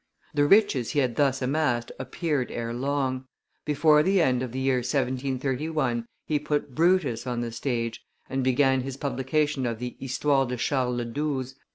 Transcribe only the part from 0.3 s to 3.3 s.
The riches he had thus amassed appeared ere long: